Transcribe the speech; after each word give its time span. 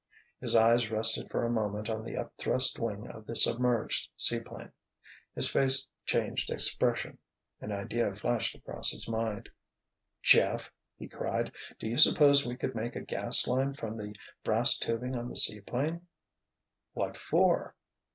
His 0.39 0.55
eyes 0.55 0.89
rested 0.89 1.29
for 1.29 1.45
a 1.45 1.51
moment 1.51 1.87
on 1.87 2.03
the 2.03 2.15
upthrust 2.17 2.79
wing 2.79 3.07
of 3.07 3.27
the 3.27 3.35
submerged 3.35 4.09
seaplane. 4.17 4.71
His 5.35 5.47
face 5.47 5.87
changed 6.07 6.49
expression. 6.49 7.19
An 7.59 7.71
idea 7.71 8.11
flashed 8.15 8.55
across 8.55 8.89
his 8.89 9.07
mind. 9.07 9.47
"Jeff," 10.23 10.71
he 10.97 11.07
cried, 11.07 11.51
"do 11.77 11.87
you 11.87 11.99
suppose 11.99 12.47
we 12.47 12.57
could 12.57 12.73
make 12.73 12.95
a 12.95 13.01
gas 13.05 13.45
line 13.45 13.75
from 13.75 13.95
the 13.95 14.15
brass 14.43 14.75
tubing 14.75 15.15
on 15.15 15.29
the 15.29 15.35
seaplane?" 15.35 16.07
"What 16.93 17.15
for?" 17.15 17.75